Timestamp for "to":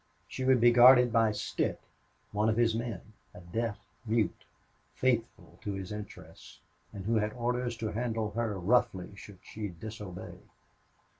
5.61-5.73, 7.77-7.91